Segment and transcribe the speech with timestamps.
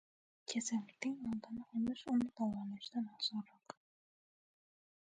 [0.51, 3.79] •Kasallikning oldini olish uni davolashdan osonroq.